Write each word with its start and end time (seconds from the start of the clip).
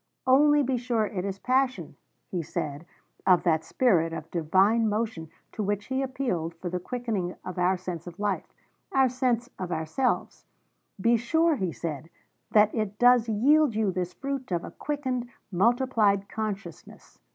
'Only 0.25 0.63
be 0.63 0.77
sure 0.77 1.05
it 1.05 1.23
is 1.23 1.37
passion,' 1.37 1.95
he 2.31 2.41
said 2.41 2.87
of 3.27 3.43
that 3.43 3.63
spirit 3.63 4.13
of 4.13 4.31
divine 4.31 4.89
motion 4.89 5.29
to 5.51 5.61
which 5.61 5.85
he 5.85 6.01
appealed 6.01 6.55
for 6.55 6.71
the 6.71 6.79
quickening 6.79 7.35
of 7.45 7.59
our 7.59 7.77
sense 7.77 8.07
of 8.07 8.19
life, 8.19 8.51
our 8.91 9.07
sense 9.07 9.51
of 9.59 9.71
ourselves; 9.71 10.47
be 10.99 11.17
sure, 11.17 11.55
he 11.55 11.71
said, 11.71 12.09
'that 12.49 12.73
it 12.73 12.97
does 12.97 13.29
yield 13.29 13.75
you 13.75 13.91
this 13.91 14.11
fruit 14.15 14.51
of 14.51 14.63
a 14.63 14.71
quickened, 14.71 15.29
multiplied 15.51 16.27
consciousness.' 16.27 17.19